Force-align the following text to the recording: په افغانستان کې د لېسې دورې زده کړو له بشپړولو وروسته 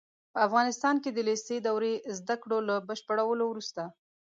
په 0.33 0.39
افغانستان 0.47 0.95
کې 1.03 1.09
د 1.11 1.19
لېسې 1.27 1.57
دورې 1.67 1.93
زده 2.17 2.35
کړو 2.41 2.57
له 2.69 2.75
بشپړولو 2.87 3.43
وروسته 3.47 3.81